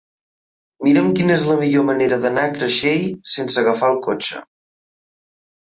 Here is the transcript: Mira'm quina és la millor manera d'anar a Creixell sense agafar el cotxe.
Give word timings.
Mira'm 0.87 1.11
quina 1.19 1.35
és 1.35 1.45
la 1.49 1.57
millor 1.61 1.85
manera 1.91 2.19
d'anar 2.25 2.47
a 2.49 2.55
Creixell 2.57 3.07
sense 3.35 3.63
agafar 3.65 3.95
el 3.97 4.03
cotxe. 4.09 4.45